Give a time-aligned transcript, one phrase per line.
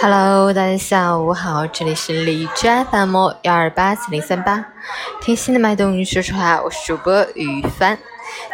[0.00, 4.64] Hello，大家下午好，这里是荔枝 FM 幺二八四零三八，
[5.20, 7.96] 听心的脉动说实话，我是主播于帆。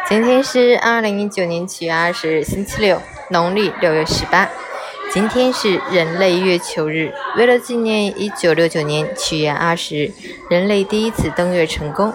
[0.07, 4.47] 今天是二零一九年七月二十日，星期六，农历六月十八。
[5.11, 10.11] 今天是人类月球日，为了纪念一九六九年七月二十日
[10.49, 12.13] 人类第一次登月成功。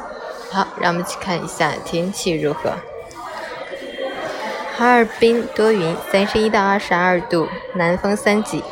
[0.51, 2.73] 好，让我们去看一下天气如何。
[4.79, 8.63] 哈尔滨多云，三十一到二十二度，南风三级。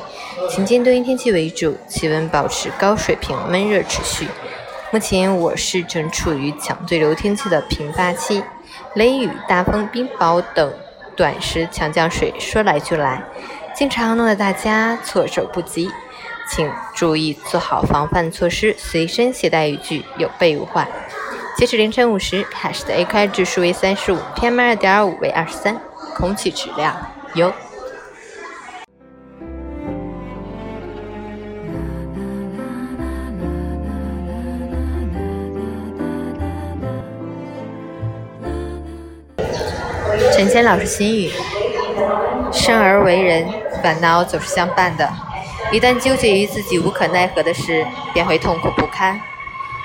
[0.49, 4.29] 晴间多云天气为主，气温保持高水平，闷热持续。
[4.91, 8.43] 目前我市正处于强对流天气的频发期，
[8.95, 10.73] 雷雨、大风、冰雹等
[11.17, 13.23] 短时强降水说来就来，
[13.75, 15.91] 经常弄得大家措手不及。
[16.47, 20.87] 请注意做好防范措施，随身携带雨具，有备无患。
[21.57, 25.81] 截止凌晨五时，海市的 AQI 指数为三十五，PM 二点五为二十三，
[26.15, 26.95] 空气质量
[27.35, 27.51] 优。
[40.35, 41.31] 陈谦老师心语：
[42.53, 43.47] 生而为人，
[43.81, 45.09] 烦恼总是相伴的。
[45.71, 49.21] 一旦纠结于自己无可奈何的事，便会痛苦不堪。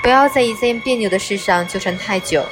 [0.02, 2.44] 不要在一件别扭的事上纠缠太久，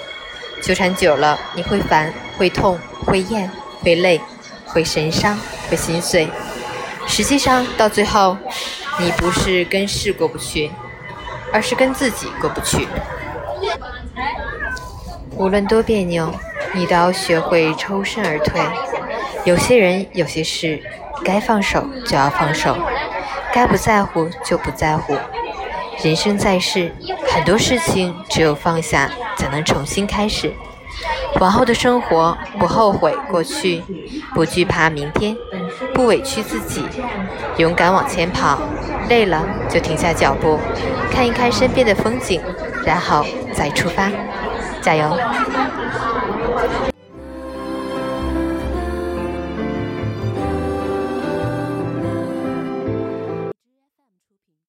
[0.61, 3.49] 纠缠久了，你会烦、会痛、会厌、
[3.81, 4.21] 会累、
[4.67, 5.35] 会神伤、
[5.67, 6.29] 会心碎。
[7.07, 8.37] 实际上，到最后，
[8.99, 10.69] 你不是跟事过不去，
[11.51, 12.87] 而是跟自己过不去。
[15.35, 16.31] 无论多别扭。
[16.73, 18.61] 你都要学会抽身而退。
[19.43, 20.81] 有些人、有些事，
[21.23, 22.77] 该放手就要放手，
[23.53, 25.15] 该不在乎就不在乎。
[26.03, 26.91] 人生在世，
[27.27, 30.53] 很多事情只有放下，才能重新开始。
[31.39, 33.83] 往后的生活，不后悔过去，
[34.33, 35.35] 不惧怕明天，
[35.93, 36.83] 不委屈自己，
[37.57, 38.59] 勇敢往前跑。
[39.09, 40.59] 累了就停下脚步，
[41.09, 42.41] 看一看身边的风景，
[42.85, 44.11] 然后再出发。
[44.81, 45.17] 加油！